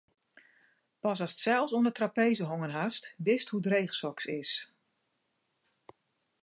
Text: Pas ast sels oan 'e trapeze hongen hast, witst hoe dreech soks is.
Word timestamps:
Pas 1.03 1.19
ast 1.25 1.39
sels 1.43 1.71
oan 1.73 1.87
'e 1.89 1.93
trapeze 1.97 2.45
hongen 2.51 2.73
hast, 2.79 3.03
witst 3.25 3.49
hoe 3.51 3.63
dreech 3.67 3.93
soks 4.01 4.25
is. 4.41 4.51